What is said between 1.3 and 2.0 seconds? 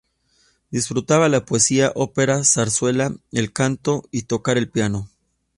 poesía,